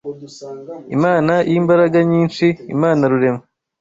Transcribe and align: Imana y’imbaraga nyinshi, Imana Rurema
Imana 0.95 1.33
y’imbaraga 1.51 1.97
nyinshi, 2.11 2.45
Imana 2.75 3.01
Rurema 3.11 3.41